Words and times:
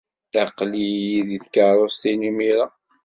Aql-iyi 0.43 1.21
deg 1.29 1.41
tkeṛṛust-inu 1.43 2.23
imir-a. 2.29 2.67